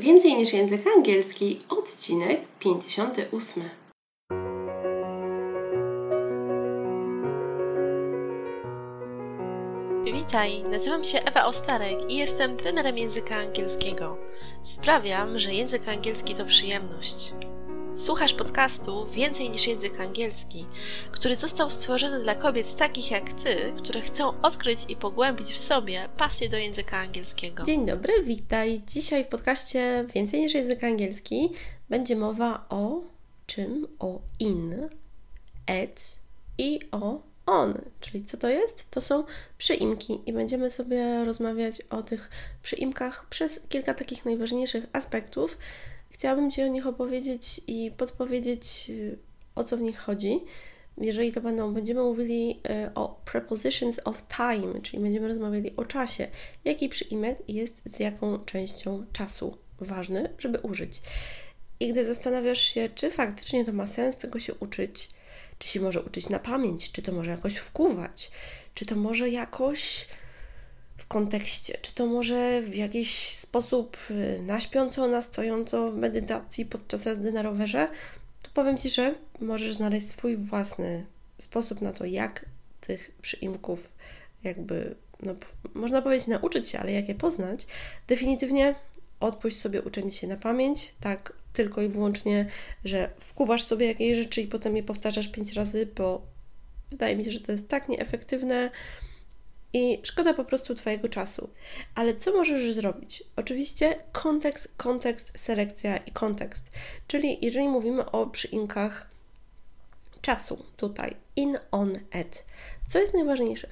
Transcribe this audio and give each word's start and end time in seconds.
Więcej 0.00 0.34
niż 0.34 0.52
język 0.52 0.86
angielski, 0.96 1.60
odcinek 1.68 2.40
58. 2.58 3.62
Witaj, 10.04 10.62
nazywam 10.62 11.04
się 11.04 11.22
Ewa 11.22 11.46
Ostarek 11.46 12.10
i 12.10 12.16
jestem 12.16 12.56
trenerem 12.56 12.98
języka 12.98 13.36
angielskiego. 13.36 14.16
Sprawiam, 14.62 15.38
że 15.38 15.54
język 15.54 15.88
angielski 15.88 16.34
to 16.34 16.44
przyjemność. 16.44 17.32
Słuchasz 18.00 18.34
podcastu 18.34 19.06
Więcej 19.06 19.50
niż 19.50 19.66
język 19.66 20.00
angielski, 20.00 20.66
który 21.12 21.36
został 21.36 21.70
stworzony 21.70 22.22
dla 22.22 22.34
kobiet 22.34 22.76
takich 22.76 23.10
jak 23.10 23.32
ty, 23.32 23.72
które 23.78 24.00
chcą 24.00 24.40
odkryć 24.42 24.78
i 24.88 24.96
pogłębić 24.96 25.52
w 25.52 25.58
sobie 25.58 26.08
pasję 26.16 26.48
do 26.48 26.56
języka 26.56 26.98
angielskiego. 26.98 27.62
Dzień 27.62 27.86
dobry, 27.86 28.12
witaj. 28.22 28.82
Dzisiaj 28.86 29.24
w 29.24 29.28
podcaście 29.28 30.04
Więcej 30.14 30.40
niż 30.40 30.54
język 30.54 30.84
angielski 30.84 31.50
będzie 31.88 32.16
mowa 32.16 32.64
o 32.68 33.00
czym? 33.46 33.86
O 33.98 34.20
in, 34.38 34.88
et 35.66 36.18
i 36.58 36.80
o 36.92 37.20
on. 37.46 37.74
Czyli 38.00 38.24
co 38.24 38.36
to 38.36 38.48
jest? 38.48 38.90
To 38.90 39.00
są 39.00 39.24
przyimki 39.58 40.20
i 40.26 40.32
będziemy 40.32 40.70
sobie 40.70 41.24
rozmawiać 41.24 41.82
o 41.90 42.02
tych 42.02 42.30
przyimkach 42.62 43.26
przez 43.28 43.60
kilka 43.68 43.94
takich 43.94 44.24
najważniejszych 44.24 44.86
aspektów, 44.92 45.58
Chciałabym 46.10 46.50
Ci 46.50 46.62
o 46.62 46.66
nich 46.66 46.86
opowiedzieć 46.86 47.60
i 47.66 47.90
podpowiedzieć, 47.96 48.86
y, 48.90 49.18
o 49.54 49.64
co 49.64 49.76
w 49.76 49.80
nich 49.80 49.98
chodzi. 49.98 50.40
Jeżeli 50.98 51.32
to 51.32 51.40
będą, 51.40 51.74
będziemy 51.74 52.02
mówili 52.02 52.60
y, 52.86 52.94
o 52.94 53.20
prepositions 53.24 54.00
of 54.04 54.22
time, 54.28 54.80
czyli 54.82 55.02
będziemy 55.02 55.28
rozmawiali 55.28 55.76
o 55.76 55.84
czasie, 55.84 56.28
jaki 56.64 56.88
przyimek 56.88 57.38
jest 57.48 57.82
z 57.84 58.00
jaką 58.00 58.44
częścią 58.44 59.06
czasu 59.12 59.56
ważny, 59.80 60.34
żeby 60.38 60.58
użyć. 60.58 61.02
I 61.80 61.88
gdy 61.88 62.04
zastanawiasz 62.04 62.60
się, 62.60 62.88
czy 62.94 63.10
faktycznie 63.10 63.64
to 63.64 63.72
ma 63.72 63.86
sens 63.86 64.16
tego 64.16 64.38
się 64.38 64.54
uczyć, 64.54 65.10
czy 65.58 65.68
się 65.68 65.80
może 65.80 66.02
uczyć 66.02 66.28
na 66.28 66.38
pamięć, 66.38 66.92
czy 66.92 67.02
to 67.02 67.12
może 67.12 67.30
jakoś 67.30 67.56
wkuwać, 67.56 68.30
czy 68.74 68.86
to 68.86 68.96
może 68.96 69.30
jakoś 69.30 70.06
w 71.00 71.06
kontekście, 71.06 71.78
czy 71.82 71.94
to 71.94 72.06
może 72.06 72.62
w 72.62 72.74
jakiś 72.74 73.36
sposób 73.36 73.96
y, 74.10 74.42
na 74.42 74.60
śpiąco, 74.60 75.08
na 75.08 75.22
stojąco 75.22 75.92
w 75.92 75.96
medytacji 75.96 76.66
podczas 76.66 77.04
jazdy 77.04 77.32
na 77.32 77.42
rowerze, 77.42 77.88
to 78.42 78.50
powiem 78.54 78.78
Ci, 78.78 78.88
że 78.88 79.14
możesz 79.40 79.74
znaleźć 79.74 80.08
swój 80.08 80.36
własny 80.36 81.06
sposób 81.38 81.80
na 81.80 81.92
to, 81.92 82.04
jak 82.04 82.46
tych 82.80 83.12
przyimków 83.22 83.92
jakby, 84.44 84.94
no, 85.22 85.34
można 85.74 86.02
powiedzieć 86.02 86.26
nauczyć 86.26 86.68
się, 86.68 86.78
ale 86.78 86.92
jak 86.92 87.08
je 87.08 87.14
poznać, 87.14 87.66
definitywnie 88.08 88.74
odpuść 89.20 89.60
sobie 89.60 89.82
uczenie 89.82 90.12
się 90.12 90.26
na 90.26 90.36
pamięć, 90.36 90.94
tak 91.00 91.32
tylko 91.52 91.82
i 91.82 91.88
wyłącznie, 91.88 92.46
że 92.84 93.10
wkuwasz 93.18 93.62
sobie 93.62 93.86
jakieś 93.86 94.16
rzeczy 94.16 94.42
i 94.42 94.46
potem 94.46 94.76
je 94.76 94.82
powtarzasz 94.82 95.28
pięć 95.28 95.52
razy, 95.52 95.88
bo 95.96 96.22
wydaje 96.90 97.16
mi 97.16 97.24
się, 97.24 97.30
że 97.30 97.40
to 97.40 97.52
jest 97.52 97.68
tak 97.68 97.88
nieefektywne, 97.88 98.70
i 99.72 100.00
szkoda 100.02 100.34
po 100.34 100.44
prostu 100.44 100.74
Twojego 100.74 101.08
czasu. 101.08 101.50
Ale 101.94 102.16
co 102.16 102.32
możesz 102.32 102.72
zrobić? 102.72 103.24
Oczywiście 103.36 104.02
kontekst, 104.12 104.74
kontekst, 104.76 105.32
selekcja 105.36 105.96
i 105.96 106.10
kontekst. 106.10 106.70
Czyli 107.06 107.38
jeżeli 107.42 107.68
mówimy 107.68 108.10
o 108.10 108.26
przyinkach 108.26 109.10
czasu 110.20 110.64
tutaj, 110.76 111.16
in, 111.36 111.58
on, 111.70 111.98
at. 112.12 112.44
Co 112.88 112.98
jest 112.98 113.14
najważniejsze? 113.14 113.68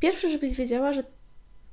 Pierwsze, 0.00 0.28
żebyś 0.28 0.54
wiedziała, 0.54 0.92
że 0.92 1.04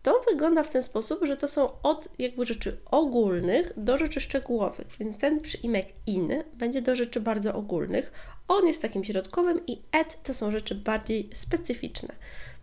to 0.03 0.21
wygląda 0.29 0.63
w 0.63 0.71
ten 0.71 0.83
sposób, 0.83 1.25
że 1.25 1.37
to 1.37 1.47
są 1.47 1.81
od 1.81 2.09
jakby 2.19 2.45
rzeczy 2.45 2.77
ogólnych 2.91 3.73
do 3.77 3.97
rzeczy 3.97 4.21
szczegółowych, 4.21 4.87
więc 4.99 5.17
ten 5.17 5.41
przyimek 5.41 5.87
in 6.05 6.43
będzie 6.53 6.81
do 6.81 6.95
rzeczy 6.95 7.19
bardzo 7.19 7.55
ogólnych, 7.55 8.11
on 8.47 8.67
jest 8.67 8.81
takim 8.81 9.03
środkowym 9.03 9.61
i 9.67 9.81
at 9.91 10.23
to 10.23 10.33
są 10.33 10.51
rzeczy 10.51 10.75
bardziej 10.75 11.29
specyficzne. 11.33 12.15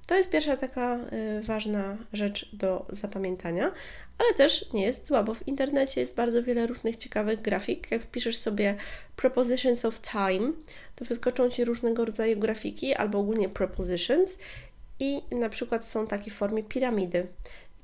To 0.06 0.14
jest 0.14 0.30
pierwsza 0.30 0.56
taka 0.56 0.98
y, 1.38 1.42
ważna 1.42 1.96
rzecz 2.12 2.54
do 2.54 2.86
zapamiętania, 2.88 3.72
ale 4.18 4.34
też 4.34 4.72
nie 4.72 4.82
jest 4.82 5.06
słabo. 5.06 5.34
W 5.34 5.48
internecie 5.48 6.00
jest 6.00 6.14
bardzo 6.14 6.42
wiele 6.42 6.66
różnych 6.66 6.96
ciekawych 6.96 7.40
grafik. 7.42 7.90
Jak 7.90 8.02
wpiszesz 8.02 8.38
sobie 8.38 8.76
prepositions 9.16 9.84
of 9.84 10.00
time, 10.00 10.52
to 10.96 11.04
wyskoczą 11.04 11.50
Ci 11.50 11.64
różnego 11.64 12.04
rodzaju 12.04 12.38
grafiki 12.38 12.94
albo 12.94 13.18
ogólnie 13.18 13.48
prepositions 13.48 14.38
i 15.00 15.22
na 15.30 15.48
przykład 15.48 15.84
są 15.84 16.06
takie 16.06 16.30
w 16.30 16.34
formie 16.34 16.62
piramidy. 16.62 17.26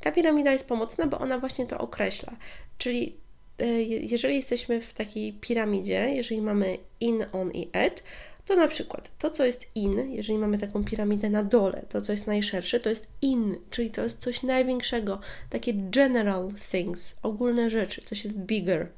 Ta 0.00 0.12
piramida 0.12 0.52
jest 0.52 0.68
pomocna, 0.68 1.06
bo 1.06 1.18
ona 1.18 1.38
właśnie 1.38 1.66
to 1.66 1.78
określa. 1.78 2.32
Czyli 2.78 3.16
y, 3.60 3.82
jeżeli 3.82 4.36
jesteśmy 4.36 4.80
w 4.80 4.94
takiej 4.94 5.32
piramidzie, 5.32 6.10
jeżeli 6.14 6.42
mamy 6.42 6.78
in, 7.00 7.24
on 7.32 7.50
i 7.50 7.70
at, 7.72 8.02
to 8.46 8.56
na 8.56 8.68
przykład 8.68 9.10
to, 9.18 9.30
co 9.30 9.44
jest 9.44 9.66
in, 9.74 10.12
jeżeli 10.12 10.38
mamy 10.38 10.58
taką 10.58 10.84
piramidę 10.84 11.30
na 11.30 11.44
dole, 11.44 11.82
to, 11.88 12.02
co 12.02 12.12
jest 12.12 12.26
najszersze, 12.26 12.80
to 12.80 12.88
jest 12.88 13.06
in, 13.22 13.56
czyli 13.70 13.90
to 13.90 14.02
jest 14.02 14.20
coś 14.20 14.42
największego, 14.42 15.20
takie 15.50 15.74
general 15.74 16.48
things, 16.70 17.14
ogólne 17.22 17.70
rzeczy, 17.70 18.02
coś 18.02 18.24
jest 18.24 18.38
bigger. 18.38 18.88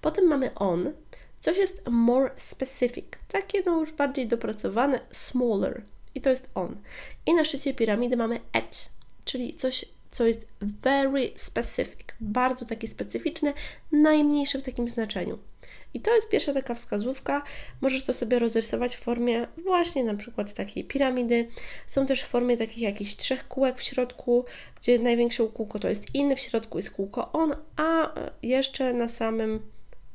Potem 0.00 0.28
mamy 0.28 0.54
on, 0.54 0.92
coś 1.40 1.58
jest 1.58 1.82
more 1.90 2.30
specific, 2.36 3.06
takie 3.28 3.62
no 3.66 3.80
już 3.80 3.92
bardziej 3.92 4.28
dopracowane, 4.28 5.00
smaller, 5.10 5.82
i 6.14 6.20
to 6.20 6.30
jest 6.30 6.50
on. 6.54 6.76
I 7.26 7.34
na 7.34 7.44
szczycie 7.44 7.74
piramidy 7.74 8.16
mamy 8.16 8.40
at, 8.52 8.90
czyli 9.24 9.54
coś, 9.54 9.84
co 10.10 10.26
jest 10.26 10.46
very 10.60 11.30
specific, 11.36 12.06
bardzo 12.20 12.64
takie 12.64 12.88
specyficzne, 12.88 13.52
najmniejsze 13.92 14.58
w 14.58 14.64
takim 14.64 14.88
znaczeniu. 14.88 15.38
I 15.94 16.00
to 16.00 16.14
jest 16.14 16.28
pierwsza 16.28 16.52
taka 16.52 16.74
wskazówka. 16.74 17.42
Możesz 17.80 18.04
to 18.04 18.14
sobie 18.14 18.38
rozrysować 18.38 18.96
w 18.96 19.00
formie 19.00 19.46
właśnie 19.64 20.04
na 20.04 20.14
przykład 20.14 20.54
takiej 20.54 20.84
piramidy. 20.84 21.48
Są 21.86 22.06
też 22.06 22.22
w 22.22 22.26
formie 22.26 22.56
takich 22.56 22.78
jakichś 22.78 23.16
trzech 23.16 23.48
kółek 23.48 23.78
w 23.78 23.82
środku, 23.82 24.44
gdzie 24.80 24.98
największe 24.98 25.46
kółko 25.46 25.78
to 25.78 25.88
jest 25.88 26.14
in, 26.14 26.36
w 26.36 26.40
środku 26.40 26.78
jest 26.78 26.90
kółko 26.90 27.32
on, 27.32 27.54
a 27.76 28.14
jeszcze 28.42 28.92
na 28.92 29.08
samym 29.08 29.60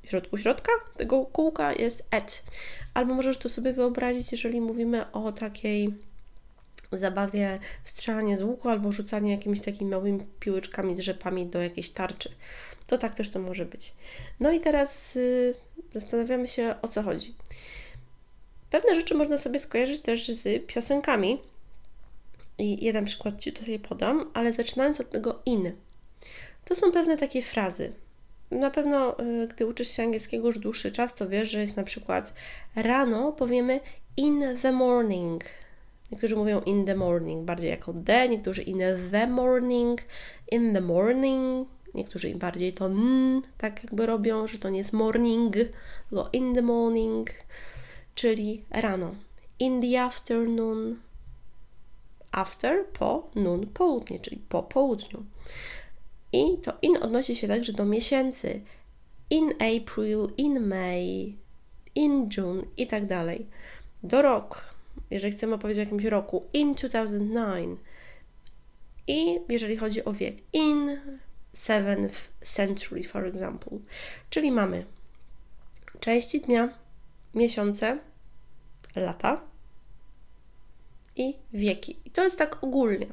środku 0.03 0.37
środka 0.37 0.71
tego 0.97 1.25
kółka 1.25 1.73
jest 1.73 2.07
at. 2.11 2.43
Albo 2.93 3.13
możesz 3.13 3.37
to 3.37 3.49
sobie 3.49 3.73
wyobrazić, 3.73 4.31
jeżeli 4.31 4.61
mówimy 4.61 5.11
o 5.11 5.31
takiej 5.31 5.93
zabawie 6.91 7.59
w 7.83 7.89
strzelanie 7.89 8.37
z 8.37 8.41
łuku 8.41 8.69
albo 8.69 8.91
rzucanie 8.91 9.31
jakimiś 9.31 9.61
takimi 9.61 9.91
małymi 9.91 10.19
piłeczkami 10.39 10.95
z 10.95 10.99
rzepami 10.99 11.45
do 11.45 11.61
jakiejś 11.61 11.89
tarczy. 11.89 12.29
To 12.87 12.97
tak 12.97 13.15
też 13.15 13.29
to 13.29 13.39
może 13.39 13.65
być. 13.65 13.93
No 14.39 14.51
i 14.51 14.59
teraz 14.59 15.15
y, 15.15 15.53
zastanawiamy 15.93 16.47
się 16.47 16.75
o 16.81 16.87
co 16.87 17.03
chodzi. 17.03 17.35
Pewne 18.69 18.95
rzeczy 18.95 19.15
można 19.15 19.37
sobie 19.37 19.59
skojarzyć 19.59 19.99
też 20.01 20.27
z 20.27 20.67
piosenkami. 20.67 21.41
I 22.57 22.85
jeden 22.85 23.05
przykład 23.05 23.39
Ci 23.39 23.53
tutaj 23.53 23.79
podam, 23.79 24.31
ale 24.33 24.53
zaczynając 24.53 25.01
od 25.01 25.09
tego 25.09 25.41
in. 25.45 25.71
To 26.65 26.75
są 26.75 26.91
pewne 26.91 27.17
takie 27.17 27.41
frazy. 27.41 27.93
Na 28.51 28.71
pewno, 28.71 29.19
y, 29.19 29.47
gdy 29.47 29.65
uczysz 29.65 29.87
się 29.87 30.03
angielskiego 30.03 30.47
już 30.47 30.59
dłuższy 30.59 30.91
czas, 30.91 31.15
to 31.15 31.29
wiesz, 31.29 31.51
że 31.51 31.61
jest 31.61 31.75
na 31.75 31.83
przykład 31.83 32.33
rano 32.75 33.31
powiemy 33.31 33.79
in 34.17 34.43
the 34.61 34.71
morning. 34.71 35.43
Niektórzy 36.15 36.35
mówią 36.35 36.61
in 36.61 36.85
the 36.85 36.95
morning, 36.95 37.45
bardziej 37.45 37.69
jako 37.69 37.93
the, 38.05 38.29
niektórzy 38.29 38.61
in 38.61 38.79
the 39.11 39.27
morning, 39.27 40.01
in 40.51 40.73
the 40.73 40.81
morning, 40.81 41.67
Niektórzy 41.95 42.29
im 42.29 42.39
bardziej 42.39 42.73
to 42.73 42.85
n, 42.85 43.41
tak 43.57 43.83
jakby 43.83 44.05
robią, 44.05 44.47
że 44.47 44.59
to 44.59 44.69
nie 44.69 44.77
jest 44.77 44.93
morning, 44.93 45.55
tylko 46.09 46.29
in 46.33 46.55
the 46.55 46.61
morning, 46.61 47.29
czyli 48.15 48.65
rano. 48.69 49.15
In 49.59 49.81
the 49.81 50.01
afternoon, 50.01 50.99
after, 52.31 52.85
po, 52.85 53.29
noon, 53.35 53.67
południe, 53.67 54.19
czyli 54.19 54.37
po 54.49 54.63
południu. 54.63 55.25
I 56.31 56.57
to 56.57 56.73
in 56.81 56.97
odnosi 56.97 57.35
się 57.35 57.47
także 57.47 57.73
do 57.73 57.85
miesięcy. 57.85 58.61
In 59.29 59.53
April, 59.53 60.27
in 60.37 60.67
May, 60.67 61.35
in 61.95 62.29
June 62.37 62.61
i 62.77 62.87
tak 62.87 63.05
dalej. 63.05 63.47
Do 64.03 64.21
rok, 64.21 64.74
jeżeli 65.11 65.33
chcemy 65.33 65.57
powiedzieć 65.57 65.79
o 65.79 65.83
jakimś 65.83 66.05
roku, 66.05 66.43
in 66.53 66.75
2009. 66.75 67.79
I 69.07 69.39
jeżeli 69.49 69.77
chodzi 69.77 70.05
o 70.05 70.13
wiek, 70.13 70.35
in 70.53 70.99
7th 71.55 72.29
century, 72.41 73.03
for 73.03 73.25
example. 73.25 73.77
Czyli 74.29 74.51
mamy 74.51 74.85
części 75.99 76.41
dnia, 76.41 76.69
miesiące, 77.35 77.97
lata 78.95 79.41
i 81.15 81.35
wieki. 81.53 81.99
I 82.05 82.11
to 82.11 82.23
jest 82.23 82.37
tak 82.37 82.63
ogólnie. 82.63 83.07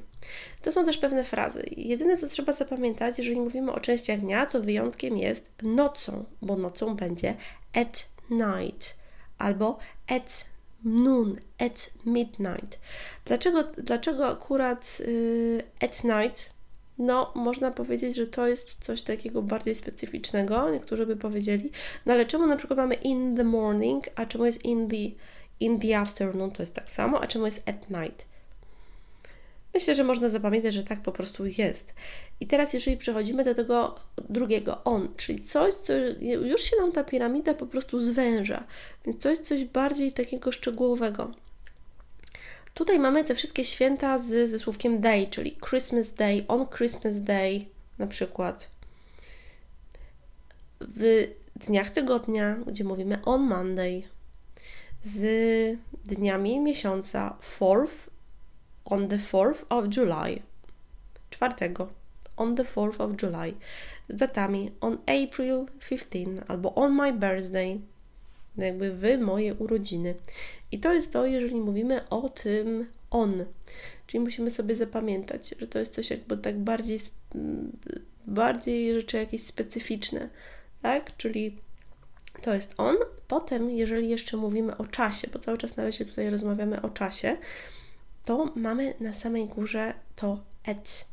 To 0.63 0.73
są 0.73 0.85
też 0.85 0.99
pewne 0.99 1.25
frazy. 1.25 1.65
Jedyne, 1.77 2.17
co 2.17 2.29
trzeba 2.29 2.53
zapamiętać, 2.53 3.19
jeżeli 3.19 3.41
mówimy 3.41 3.73
o 3.73 3.81
częściach 3.81 4.21
dnia, 4.21 4.47
to 4.47 4.61
wyjątkiem 4.61 5.17
jest 5.17 5.51
nocą, 5.63 6.25
bo 6.43 6.57
nocą 6.57 6.97
będzie 6.97 7.35
at 7.73 8.09
night 8.31 8.97
albo 9.39 9.79
at 10.09 10.52
noon, 10.85 11.41
at 11.59 11.91
midnight. 12.07 12.79
Dlaczego, 13.25 13.63
dlaczego 13.63 14.27
akurat 14.27 14.99
y, 15.01 15.63
at 15.81 16.05
night 16.05 16.53
no 16.99 17.33
można 17.35 17.71
powiedzieć, 17.71 18.17
że 18.17 18.27
to 18.27 18.47
jest 18.47 18.85
coś 18.85 19.03
takiego 19.03 19.43
bardziej 19.43 19.75
specyficznego, 19.75 20.71
niektórzy 20.71 21.07
by 21.07 21.17
powiedzieli. 21.17 21.71
No 22.07 22.13
ale 22.13 22.27
czemu 22.27 22.47
na 22.47 22.57
przykład 22.57 22.77
mamy 22.77 22.95
in 22.95 23.37
the 23.37 23.45
morning, 23.45 24.05
a 24.15 24.27
czemu 24.27 24.47
jest 24.47 24.65
in 24.65 24.89
the, 24.89 25.25
in 25.61 25.81
the 25.81 25.99
afternoon, 25.99 26.51
to 26.51 26.63
jest 26.63 26.75
tak 26.75 26.91
samo, 26.91 27.21
a 27.21 27.27
czemu 27.27 27.45
jest 27.45 27.69
at 27.69 27.91
night? 27.91 28.32
Myślę, 29.75 29.95
że 29.95 30.05
można 30.05 30.29
zapamiętać, 30.29 30.75
że 30.75 30.85
tak 30.85 31.03
po 31.03 31.13
prostu 31.13 31.47
jest. 31.47 31.95
I 32.41 32.47
teraz, 32.47 32.73
jeżeli 32.73 32.97
przechodzimy 32.97 33.45
do 33.45 33.55
tego 33.55 33.95
drugiego, 34.29 34.85
on, 34.85 35.09
czyli 35.17 35.43
coś, 35.43 35.75
co 35.75 35.93
już 36.21 36.63
się 36.63 36.77
nam 36.77 36.93
ta 36.93 37.05
piramida 37.05 37.55
po 37.55 37.67
prostu 37.67 38.01
zwęża, 38.01 38.65
więc 39.07 39.25
jest 39.25 39.45
coś 39.45 39.65
bardziej 39.65 40.13
takiego 40.13 40.53
szczegółowego. 40.53 41.31
Tutaj 42.75 42.99
mamy 42.99 43.25
te 43.25 43.35
wszystkie 43.35 43.65
święta 43.65 44.19
z, 44.19 44.51
ze 44.51 44.59
słówkiem 44.59 45.01
day, 45.01 45.27
czyli 45.27 45.59
Christmas 45.69 46.15
Day, 46.15 46.45
on 46.49 46.67
Christmas 46.69 47.23
Day 47.23 47.65
na 47.99 48.07
przykład. 48.07 48.71
W 50.81 51.29
dniach 51.57 51.91
tygodnia, 51.91 52.57
gdzie 52.67 52.85
mówimy 52.85 53.19
on 53.25 53.43
Monday, 53.43 54.03
z 55.03 55.79
dniami 56.05 56.61
miesiąca, 56.61 57.37
fourth, 57.41 58.12
on 58.85 59.09
the 59.09 59.17
4th 59.17 59.65
of 59.69 59.97
July, 59.97 60.43
czwartego, 61.31 61.89
on 62.37 62.57
the 62.57 62.65
4th 62.65 63.01
of 63.01 63.23
July, 63.23 63.55
z 64.09 64.17
datami 64.17 64.73
on 64.81 64.99
April 65.07 65.67
15 65.89 66.45
albo 66.49 66.75
on 66.75 66.95
my 66.95 67.13
birthday, 67.13 67.81
jakby 68.59 68.93
w 68.93 69.19
moje 69.21 69.55
urodziny. 69.55 70.15
I 70.73 70.81
to 70.81 70.95
jest 70.95 71.13
to, 71.13 71.27
jeżeli 71.27 71.61
mówimy 71.61 72.09
o 72.09 72.29
tym 72.29 72.87
on. 73.11 73.45
Czyli 74.07 74.21
musimy 74.21 74.51
sobie 74.51 74.77
zapamiętać, 74.77 75.55
że 75.59 75.67
to 75.67 75.79
jest 75.79 75.95
coś 75.95 76.11
jakby 76.11 76.39
tak 76.39 76.59
bardziej, 76.59 77.01
bardziej 78.27 78.95
rzeczy 78.95 79.17
jakieś 79.17 79.43
specyficzne, 79.43 80.29
tak? 80.83 81.17
Czyli 81.17 81.59
to 82.43 82.55
jest 82.55 82.75
on. 82.79 82.97
Potem, 83.29 83.71
jeżeli 83.71 84.09
jeszcze 84.09 84.37
mówimy 84.37 84.77
o 84.77 84.87
czasie, 84.87 85.29
bo 85.33 85.39
cały 85.39 85.59
czas 85.59 85.77
na 85.77 85.85
razie 85.85 86.05
tutaj 86.05 86.31
rozmawiamy 86.31 86.83
o 86.83 86.91
czasie, 86.91 87.37
to 88.25 88.53
mamy 88.57 88.95
na 89.01 89.13
samej 89.13 89.47
górze 89.47 89.95
to 90.17 90.39
at. 90.65 91.13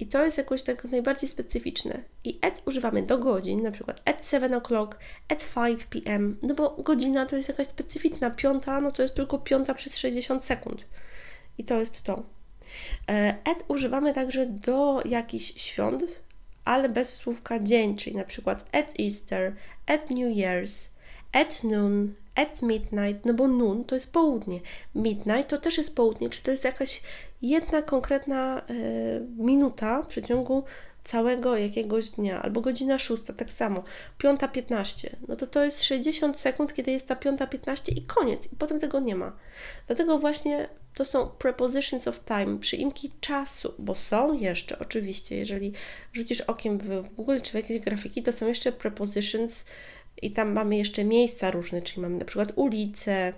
I 0.00 0.06
to 0.06 0.24
jest 0.24 0.38
jakoś 0.38 0.62
tak 0.62 0.84
najbardziej 0.84 1.28
specyficzne. 1.28 2.02
I 2.24 2.38
at 2.42 2.62
używamy 2.66 3.02
do 3.02 3.18
godzin, 3.18 3.62
na 3.62 3.70
przykład 3.70 4.02
at 4.04 4.26
7 4.26 4.52
o'clock, 4.52 4.94
at 5.28 5.54
5 5.54 5.84
pm, 5.84 6.38
no 6.42 6.54
bo 6.54 6.70
godzina 6.70 7.26
to 7.26 7.36
jest 7.36 7.48
jakaś 7.48 7.66
specyficzna. 7.66 8.30
Piąta, 8.30 8.80
no 8.80 8.90
to 8.90 9.02
jest 9.02 9.14
tylko 9.14 9.38
piąta 9.38 9.74
przez 9.74 9.96
60 9.96 10.44
sekund. 10.44 10.84
I 11.58 11.64
to 11.64 11.80
jest 11.80 12.02
to. 12.02 12.22
E, 13.08 13.36
at 13.44 13.64
używamy 13.68 14.14
także 14.14 14.46
do 14.46 15.02
jakichś 15.04 15.62
świąt, 15.62 16.04
ale 16.64 16.88
bez 16.88 17.14
słówka 17.14 17.60
dzień, 17.60 17.96
czyli 17.96 18.16
na 18.16 18.24
przykład 18.24 18.68
at 18.72 18.94
Easter, 19.00 19.56
at 19.86 20.10
New 20.10 20.36
Year's, 20.36 20.88
at 21.32 21.64
noon, 21.64 22.14
at 22.38 22.62
midnight, 22.62 23.24
no 23.24 23.34
bo 23.34 23.48
noon 23.48 23.84
to 23.84 23.94
jest 23.94 24.12
południe, 24.12 24.60
midnight 24.94 25.48
to 25.48 25.58
też 25.58 25.78
jest 25.78 25.94
południe, 25.94 26.30
czy 26.30 26.42
to 26.42 26.50
jest 26.50 26.64
jakaś 26.64 27.02
jedna 27.42 27.82
konkretna 27.82 28.62
y, 28.70 29.26
minuta 29.36 30.02
w 30.02 30.06
przeciągu 30.06 30.64
całego 31.04 31.56
jakiegoś 31.56 32.10
dnia, 32.10 32.42
albo 32.42 32.60
godzina 32.60 32.98
szósta, 32.98 33.32
tak 33.32 33.52
samo, 33.52 33.84
piąta 34.18 34.48
piętnaście, 34.48 35.16
no 35.28 35.36
to 35.36 35.46
to 35.46 35.64
jest 35.64 35.84
60 35.84 36.40
sekund, 36.40 36.74
kiedy 36.74 36.90
jest 36.90 37.08
ta 37.08 37.16
piąta 37.16 37.46
piętnaście 37.46 37.92
i 37.92 38.02
koniec, 38.02 38.52
i 38.52 38.56
potem 38.56 38.80
tego 38.80 39.00
nie 39.00 39.16
ma. 39.16 39.32
Dlatego 39.86 40.18
właśnie 40.18 40.68
to 40.94 41.04
są 41.04 41.28
prepositions 41.28 42.08
of 42.08 42.24
time, 42.24 42.58
przyimki 42.58 43.12
czasu, 43.20 43.74
bo 43.78 43.94
są 43.94 44.32
jeszcze, 44.32 44.78
oczywiście, 44.78 45.36
jeżeli 45.36 45.72
rzucisz 46.12 46.40
okiem 46.40 46.78
w, 46.78 46.84
w 46.84 47.14
Google 47.14 47.40
czy 47.42 47.50
w 47.50 47.54
jakieś 47.54 47.78
grafiki, 47.78 48.22
to 48.22 48.32
są 48.32 48.46
jeszcze 48.46 48.72
prepositions 48.72 49.64
i 50.22 50.30
tam 50.30 50.52
mamy 50.52 50.76
jeszcze 50.76 51.04
miejsca 51.04 51.50
różne, 51.50 51.82
czyli 51.82 52.02
mamy 52.02 52.18
na 52.18 52.24
przykład 52.24 52.52
ulice, 52.56 53.32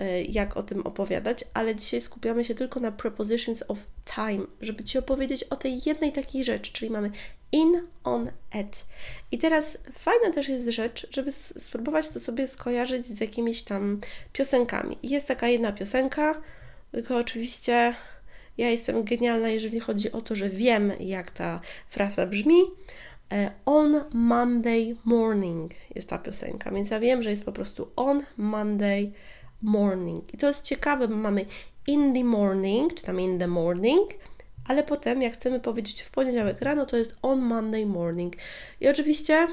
y, 0.00 0.22
jak 0.28 0.56
o 0.56 0.62
tym 0.62 0.86
opowiadać, 0.86 1.44
ale 1.54 1.76
dzisiaj 1.76 2.00
skupiamy 2.00 2.44
się 2.44 2.54
tylko 2.54 2.80
na 2.80 2.92
prepositions 2.92 3.64
of 3.68 3.78
time, 4.04 4.46
żeby 4.60 4.84
Ci 4.84 4.98
opowiedzieć 4.98 5.44
o 5.44 5.56
tej 5.56 5.80
jednej 5.86 6.12
takiej 6.12 6.44
rzeczy, 6.44 6.72
czyli 6.72 6.90
mamy 6.90 7.10
in, 7.52 7.82
on, 8.04 8.30
at. 8.50 8.86
I 9.30 9.38
teraz 9.38 9.78
fajna 9.92 10.30
też 10.30 10.48
jest 10.48 10.68
rzecz, 10.68 11.08
żeby 11.10 11.32
spróbować 11.32 12.08
to 12.08 12.20
sobie 12.20 12.48
skojarzyć 12.48 13.06
z 13.06 13.20
jakimiś 13.20 13.62
tam 13.62 14.00
piosenkami. 14.32 14.98
Jest 15.02 15.28
taka 15.28 15.48
jedna 15.48 15.72
piosenka, 15.72 16.42
tylko 16.92 17.16
oczywiście 17.16 17.94
ja 18.58 18.70
jestem 18.70 19.04
genialna, 19.04 19.48
jeżeli 19.48 19.80
chodzi 19.80 20.12
o 20.12 20.20
to, 20.20 20.34
że 20.34 20.48
wiem, 20.48 20.92
jak 21.00 21.30
ta 21.30 21.60
fraza 21.88 22.26
brzmi, 22.26 22.62
on 23.66 24.00
Monday 24.12 24.96
Morning 25.04 25.72
jest 25.94 26.08
ta 26.08 26.18
piosenka, 26.18 26.70
więc 26.70 26.90
ja 26.90 27.00
wiem, 27.00 27.22
że 27.22 27.30
jest 27.30 27.44
po 27.44 27.52
prostu 27.52 27.88
On 27.96 28.22
Monday 28.36 29.12
Morning. 29.62 30.34
I 30.34 30.36
to 30.36 30.46
jest 30.46 30.64
ciekawe, 30.64 31.08
bo 31.08 31.16
mamy 31.16 31.46
in 31.86 32.14
the 32.14 32.24
morning, 32.24 32.94
czy 32.94 33.04
tam 33.04 33.20
in 33.20 33.38
the 33.38 33.46
morning, 33.46 34.10
ale 34.68 34.82
potem, 34.82 35.22
jak 35.22 35.34
chcemy 35.34 35.60
powiedzieć 35.60 36.02
w 36.02 36.10
poniedziałek 36.10 36.60
rano, 36.60 36.86
to 36.86 36.96
jest 36.96 37.16
on 37.22 37.40
Monday 37.40 37.86
morning. 37.86 38.36
I 38.80 38.88
oczywiście 38.88 39.48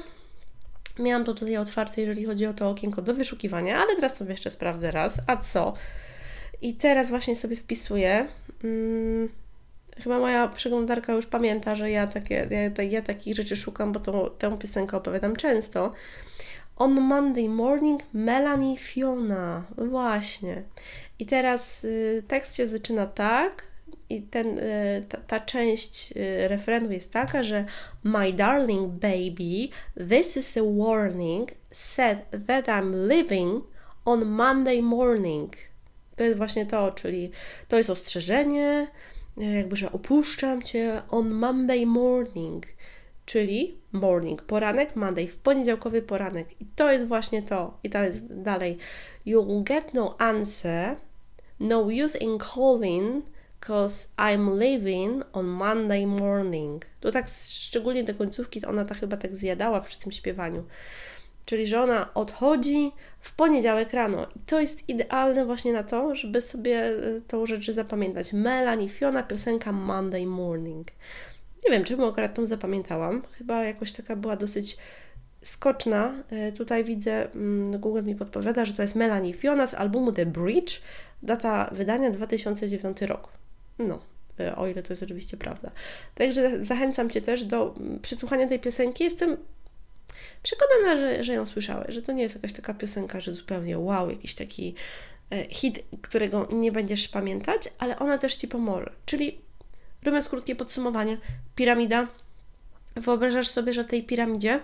miałam 0.98 1.24
to 1.24 1.34
tutaj 1.34 1.56
otwarte, 1.56 2.00
jeżeli 2.00 2.24
chodzi 2.24 2.46
o 2.46 2.54
to 2.54 2.70
okienko 2.70 3.02
do 3.02 3.14
wyszukiwania, 3.14 3.78
ale 3.78 3.96
teraz 3.96 4.16
sobie 4.16 4.30
jeszcze 4.30 4.50
sprawdzę 4.50 4.90
raz. 4.90 5.20
A 5.26 5.36
co? 5.36 5.74
I 6.62 6.74
teraz 6.74 7.08
właśnie 7.08 7.36
sobie 7.36 7.56
wpisuję. 7.56 8.26
Hmm, 8.62 9.28
Chyba 10.02 10.18
moja 10.18 10.48
przeglądarka 10.48 11.12
już 11.12 11.26
pamięta, 11.26 11.74
że 11.74 11.90
ja, 11.90 12.06
takie, 12.06 12.48
ja, 12.50 12.82
ja 12.82 13.02
takich 13.02 13.36
rzeczy 13.36 13.56
szukam, 13.56 13.92
bo 13.92 14.30
tę 14.30 14.58
piosenkę 14.58 14.96
opowiadam 14.96 15.36
często. 15.36 15.92
On 16.76 17.00
Monday 17.00 17.48
Morning 17.48 18.02
Melanie 18.12 18.78
Fiona. 18.78 19.64
Właśnie. 19.78 20.62
I 21.18 21.26
teraz 21.26 21.84
y, 21.84 22.22
tekst 22.28 22.56
się 22.56 22.66
zaczyna 22.66 23.06
tak, 23.06 23.70
i 24.10 24.22
ten, 24.22 24.58
y, 24.58 25.04
ta, 25.08 25.18
ta, 25.18 25.40
część 25.40 26.12
y, 26.16 26.48
refrenu 26.48 26.92
jest 26.92 27.12
taka, 27.12 27.42
że 27.42 27.64
My 28.04 28.32
darling 28.32 28.92
baby, 28.92 29.68
this 30.08 30.36
is 30.36 30.56
a 30.56 30.60
warning, 30.64 31.50
said 31.70 32.18
that 32.46 32.66
I'm 32.66 33.08
living 33.08 33.64
on 34.04 34.24
Monday 34.24 34.82
morning. 34.82 35.52
To 36.16 36.24
jest 36.24 36.38
właśnie 36.38 36.66
to, 36.66 36.92
czyli 36.92 37.30
to 37.68 37.76
jest 37.76 37.90
ostrzeżenie, 37.90 38.86
jakby, 39.36 39.76
że 39.76 39.92
opuszczam 39.92 40.62
Cię 40.62 41.02
on 41.10 41.34
Monday 41.34 41.86
morning, 41.86 42.66
czyli 43.24 43.78
morning, 43.92 44.42
poranek, 44.42 44.96
Monday, 44.96 45.28
w 45.28 45.38
poniedziałkowy 45.38 46.02
poranek. 46.02 46.60
I 46.60 46.66
to 46.66 46.92
jest 46.92 47.06
właśnie 47.06 47.42
to. 47.42 47.78
I 47.82 47.90
to 47.90 48.02
jest 48.02 48.42
dalej. 48.42 48.78
You'll 49.26 49.62
get 49.62 49.94
no 49.94 50.16
answer, 50.18 50.96
no 51.60 51.80
use 52.04 52.18
in 52.18 52.38
calling, 52.38 53.24
cause 53.66 54.08
I'm 54.16 54.58
leaving 54.58 55.24
on 55.32 55.46
Monday 55.46 56.06
morning. 56.06 56.86
To 57.00 57.12
tak 57.12 57.26
szczególnie 57.48 58.04
te 58.04 58.14
końcówki, 58.14 58.64
ona 58.64 58.84
ta 58.84 58.94
chyba 58.94 59.16
tak 59.16 59.36
zjadała 59.36 59.80
przy 59.80 59.98
tym 59.98 60.12
śpiewaniu 60.12 60.64
czyli 61.44 61.66
że 61.66 61.82
ona 61.82 62.14
odchodzi 62.14 62.92
w 63.20 63.34
poniedziałek 63.34 63.92
rano. 63.92 64.26
I 64.36 64.38
to 64.46 64.60
jest 64.60 64.88
idealne 64.88 65.44
właśnie 65.44 65.72
na 65.72 65.82
to, 65.82 66.14
żeby 66.14 66.40
sobie 66.40 66.84
e, 66.84 67.20
tą 67.28 67.46
rzecz 67.46 67.70
zapamiętać. 67.70 68.32
Melanie 68.32 68.88
Fiona, 68.88 69.22
piosenka 69.22 69.72
Monday 69.72 70.26
Morning. 70.26 70.88
Nie 71.64 71.70
wiem, 71.70 71.84
czemu 71.84 72.06
akurat 72.06 72.34
tą 72.34 72.46
zapamiętałam. 72.46 73.22
Chyba 73.32 73.64
jakoś 73.64 73.92
taka 73.92 74.16
była 74.16 74.36
dosyć 74.36 74.76
skoczna. 75.44 76.12
E, 76.30 76.52
tutaj 76.52 76.84
widzę, 76.84 77.32
mm, 77.32 77.80
Google 77.80 78.02
mi 78.02 78.14
podpowiada, 78.14 78.64
że 78.64 78.72
to 78.72 78.82
jest 78.82 78.94
Melanie 78.94 79.32
Fiona 79.34 79.66
z 79.66 79.74
albumu 79.74 80.12
The 80.12 80.26
Bridge, 80.26 80.80
data 81.22 81.70
wydania 81.72 82.10
2009 82.10 83.02
rok. 83.02 83.32
No, 83.78 83.98
e, 84.40 84.56
o 84.56 84.66
ile 84.66 84.82
to 84.82 84.92
jest 84.92 85.02
oczywiście 85.02 85.36
prawda. 85.36 85.70
Także 86.14 86.64
zachęcam 86.64 87.10
Cię 87.10 87.22
też 87.22 87.44
do 87.44 87.74
mm, 87.76 87.98
przesłuchania 88.00 88.48
tej 88.48 88.58
piosenki. 88.58 89.04
Jestem 89.04 89.36
przekonana, 90.42 90.96
że, 90.96 91.24
że 91.24 91.32
ją 91.32 91.46
słyszałeś, 91.46 91.94
że 91.94 92.02
to 92.02 92.12
nie 92.12 92.22
jest 92.22 92.34
jakaś 92.34 92.52
taka 92.52 92.74
piosenka, 92.74 93.20
że 93.20 93.32
zupełnie 93.32 93.78
wow, 93.78 94.10
jakiś 94.10 94.34
taki 94.34 94.74
e, 95.30 95.48
hit, 95.48 95.84
którego 96.02 96.48
nie 96.52 96.72
będziesz 96.72 97.08
pamiętać, 97.08 97.62
ale 97.78 97.98
ona 97.98 98.18
też 98.18 98.34
Ci 98.34 98.48
pomoże. 98.48 98.92
Czyli 99.06 99.40
robiąc 100.02 100.28
krótkie 100.28 100.56
podsumowanie, 100.56 101.18
piramida, 101.54 102.08
wyobrażasz 102.96 103.48
sobie, 103.48 103.72
że 103.72 103.84
w 103.84 103.86
tej 103.86 104.02
piramidzie 104.02 104.60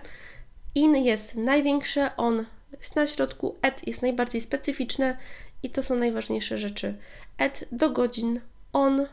in 0.75 0.95
jest 0.95 1.35
największe, 1.35 2.11
on 2.17 2.45
jest 2.79 2.95
na 2.95 3.07
środku, 3.07 3.55
et 3.61 3.87
jest 3.87 4.01
najbardziej 4.01 4.41
specyficzne 4.41 5.17
i 5.63 5.69
to 5.69 5.83
są 5.83 5.95
najważniejsze 5.95 6.57
rzeczy. 6.57 6.95
Et 7.37 7.67
do 7.71 7.89
godzin, 7.89 8.41
on 8.73 9.07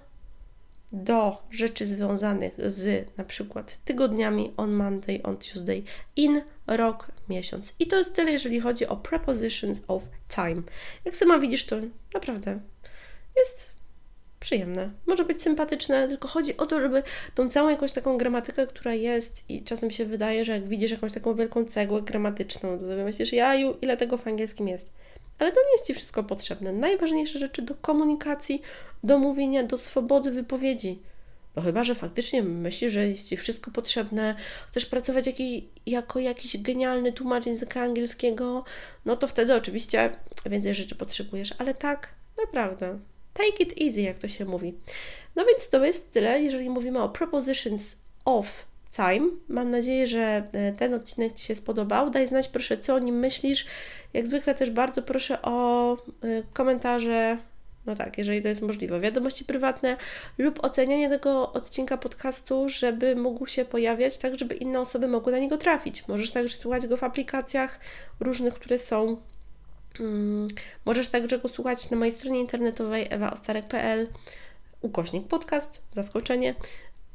do 0.95 1.43
rzeczy 1.51 1.87
związanych 1.87 2.55
z 2.67 3.09
na 3.17 3.25
przykład 3.25 3.79
tygodniami 3.85 4.53
on 4.57 4.73
Monday, 4.73 5.23
on 5.23 5.37
Tuesday, 5.37 5.83
in, 6.17 6.43
rok, 6.67 7.13
miesiąc. 7.29 7.75
I 7.79 7.87
to 7.87 7.99
jest 7.99 8.15
tyle, 8.15 8.33
jeżeli 8.33 8.61
chodzi 8.61 8.87
o 8.87 8.97
prepositions 8.97 9.83
of 9.89 10.03
time. 10.29 10.63
Jak 11.05 11.17
sama 11.17 11.39
widzisz, 11.39 11.67
to 11.67 11.77
naprawdę 12.15 12.61
jest 13.37 13.75
przyjemne, 14.41 14.91
może 15.07 15.25
być 15.25 15.43
sympatyczne, 15.43 16.09
tylko 16.09 16.29
chodzi 16.29 16.57
o 16.57 16.67
to, 16.67 16.81
żeby 16.81 17.03
tą 17.35 17.51
całą 17.51 17.69
jakąś 17.69 17.93
taką 17.93 18.19
gramatykę, 18.19 18.67
która 18.67 18.95
jest 18.95 19.51
i 19.51 19.63
czasem 19.63 19.91
się 19.91 20.05
wydaje, 20.05 20.45
że 20.45 20.53
jak 20.53 20.69
widzisz 20.69 20.91
jakąś 20.91 21.13
taką 21.13 21.35
wielką 21.35 21.65
cegłę 21.65 22.03
gramatyczną, 22.03 22.79
to 22.79 22.85
myślisz, 22.85 23.33
jaju, 23.33 23.77
ile 23.83 23.97
tego 23.97 24.17
w 24.17 24.27
angielskim 24.27 24.69
jest. 24.69 24.93
Ale 25.39 25.53
to 25.53 25.61
nie 25.61 25.73
jest 25.73 25.87
Ci 25.87 25.95
wszystko 25.95 26.23
potrzebne. 26.23 26.73
Najważniejsze 26.73 27.39
rzeczy 27.39 27.63
do 27.63 27.75
komunikacji, 27.75 28.63
do 29.03 29.19
mówienia, 29.19 29.63
do 29.63 29.79
swobody 29.79 30.31
wypowiedzi. 30.31 30.99
Bo 31.55 31.63
chyba, 31.63 31.85
że 31.85 31.95
faktycznie 31.95 32.43
myślisz, 32.43 32.93
że 32.93 33.09
jest 33.09 33.29
Ci 33.29 33.37
wszystko 33.37 33.71
potrzebne, 33.71 34.35
chcesz 34.71 34.87
pracować 34.87 35.27
jaki, 35.27 35.69
jako 35.87 36.19
jakiś 36.19 36.63
genialny 36.63 37.13
tłumacz 37.13 37.47
języka 37.47 37.81
angielskiego, 37.81 38.65
no 39.05 39.17
to 39.17 39.27
wtedy 39.27 39.55
oczywiście 39.55 40.17
więcej 40.47 40.75
rzeczy 40.75 40.95
potrzebujesz. 40.95 41.55
Ale 41.59 41.75
tak, 41.75 42.15
naprawdę, 42.39 42.99
take 43.35 43.63
it 43.63 43.83
easy, 43.83 44.01
jak 44.01 44.19
to 44.19 44.29
się 44.29 44.45
mówi. 44.45 44.75
No 45.37 45.45
więc 45.45 45.71
to 45.71 45.85
jest 45.85 46.13
tyle, 46.13 46.43
jeżeli 46.43 46.71
mówimy 46.71 47.03
o 47.03 47.09
prepositions 47.09 47.97
of 48.25 48.67
time. 48.97 49.31
Mam 49.49 49.71
nadzieję, 49.71 50.07
że 50.07 50.43
e, 50.53 50.73
ten 50.73 50.95
odcinek 50.95 51.33
Ci 51.33 51.45
się 51.45 51.55
spodobał. 51.55 52.11
Daj 52.11 52.27
znać 52.27 52.49
proszę, 52.49 52.79
co 52.79 52.95
o 52.95 52.99
nim 52.99 53.19
myślisz. 53.19 53.67
Jak 54.15 54.27
zwykle 54.27 54.55
też 54.55 54.71
bardzo 54.71 55.03
proszę 55.03 55.43
o 55.43 55.93
e, 55.95 55.97
komentarze 56.53 57.39
no 57.87 57.95
tak, 57.95 58.19
jeżeli 58.19 58.43
to 58.43 58.49
jest 58.49 58.63
możliwe. 58.63 59.01
Wiadomości 59.01 59.45
prywatne 59.45 59.97
lub 60.39 60.65
ocenianie 60.65 61.09
tego 61.09 61.53
odcinka 61.53 61.97
podcastu, 61.97 62.69
żeby 62.69 63.17
mógł 63.17 63.47
się 63.47 63.65
pojawiać, 63.65 64.19
tak 64.19 64.39
żeby 64.39 64.55
inne 64.55 64.81
osoby 64.81 65.09
mogły 65.09 65.33
na 65.33 65.39
niego 65.39 65.59
trafić. 65.59 66.09
Możesz 66.09 66.31
także 66.31 66.57
słuchać 66.57 66.87
go 66.87 66.97
w 66.97 67.05
aplikacjach 67.05 67.81
różnych, 68.21 68.55
które 68.55 68.79
są. 68.79 69.17
Hmm, 69.99 70.47
możesz 70.85 71.09
także 71.09 71.39
go 71.39 71.49
słuchać 71.49 71.91
na 71.91 71.97
mojej 71.97 72.13
stronie 72.13 72.41
internetowej 72.41 73.07
ewaostarek.pl 73.11 74.09
ukośnik 74.81 75.29
podcast, 75.29 75.83
zaskoczenie, 75.91 76.55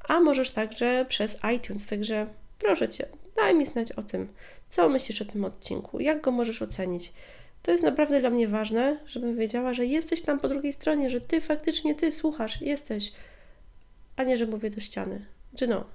a 0.09 0.19
możesz 0.19 0.51
także 0.51 1.05
przez 1.09 1.37
iTunes. 1.55 1.87
Także 1.87 2.27
proszę 2.59 2.89
Cię, 2.89 3.05
daj 3.35 3.55
mi 3.55 3.65
znać 3.65 3.91
o 3.91 4.03
tym, 4.03 4.27
co 4.69 4.89
myślisz 4.89 5.21
o 5.21 5.25
tym 5.25 5.45
odcinku, 5.45 5.99
jak 5.99 6.21
go 6.21 6.31
możesz 6.31 6.61
ocenić. 6.61 7.13
To 7.61 7.71
jest 7.71 7.83
naprawdę 7.83 8.19
dla 8.19 8.29
mnie 8.29 8.47
ważne, 8.47 8.99
żebym 9.05 9.37
wiedziała, 9.37 9.73
że 9.73 9.85
jesteś 9.85 10.21
tam 10.21 10.39
po 10.39 10.49
drugiej 10.49 10.73
stronie, 10.73 11.09
że 11.09 11.21
ty 11.21 11.41
faktycznie 11.41 11.95
ty 11.95 12.11
słuchasz, 12.11 12.61
jesteś, 12.61 13.11
a 14.15 14.23
nie, 14.23 14.37
że 14.37 14.45
mówię 14.45 14.69
do 14.69 14.79
ściany. 14.79 15.25
Czy 15.55 15.67
no, 15.67 15.85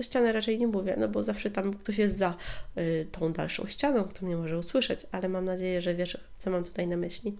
do 0.00 0.04
ściany 0.04 0.32
raczej 0.32 0.58
nie 0.58 0.66
mówię, 0.66 0.96
no 0.98 1.08
bo 1.08 1.22
zawsze 1.22 1.50
tam 1.50 1.74
ktoś 1.74 1.98
jest 1.98 2.16
za 2.16 2.34
y, 2.78 3.06
tą 3.12 3.32
dalszą 3.32 3.66
ścianą, 3.66 4.04
kto 4.04 4.26
mnie 4.26 4.36
może 4.36 4.58
usłyszeć, 4.58 5.00
ale 5.12 5.28
mam 5.28 5.44
nadzieję, 5.44 5.80
że 5.80 5.94
wiesz, 5.94 6.18
co 6.38 6.50
mam 6.50 6.64
tutaj 6.64 6.86
na 6.86 6.96
myśli. 6.96 7.36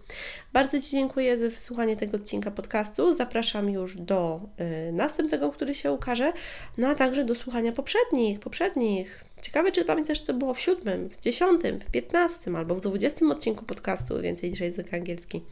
Bardzo 0.53 0.81
Ci 0.81 0.91
dziękuję 0.91 1.39
za 1.39 1.45
wysłuchanie 1.45 1.97
tego 1.97 2.17
odcinka 2.17 2.51
podcastu. 2.51 3.15
Zapraszam 3.15 3.71
już 3.71 3.97
do 3.97 4.41
y, 4.89 4.93
następnego, 4.93 5.53
który 5.53 5.75
się 5.75 5.93
ukaże, 5.93 6.33
no 6.79 6.89
a 6.89 6.95
także 6.95 7.25
do 7.25 7.35
słuchania 7.35 7.73
poprzednich, 7.73 8.41
poprzednich. 8.41 9.25
Ciekawe, 9.43 9.73
czy 9.73 9.85
pamiętasz, 9.85 10.21
co 10.21 10.35
było 10.35 10.55
w 10.55 10.61
siódmym, 10.61 11.09
w 11.11 11.21
dziesiątym, 11.21 11.81
w 11.81 11.91
piętnastym 11.91 12.57
albo 12.57 12.75
w 12.75 12.81
dwudziestym 12.81 13.31
odcinku 13.31 13.65
podcastu 13.65 14.21
Więcej 14.21 14.51
niż 14.51 14.61
język 14.61 14.95
angielski. 14.95 15.43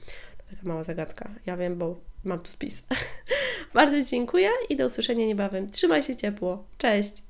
Taka 0.50 0.68
mała 0.68 0.84
zagadka. 0.84 1.30
Ja 1.46 1.56
wiem, 1.56 1.78
bo 1.78 2.00
mam 2.24 2.40
tu 2.40 2.50
spis. 2.50 2.82
Bardzo 3.74 4.04
dziękuję 4.04 4.50
i 4.68 4.76
do 4.76 4.86
usłyszenia 4.86 5.26
niebawem. 5.26 5.70
Trzymaj 5.70 6.02
się 6.02 6.16
ciepło. 6.16 6.64
Cześć! 6.78 7.27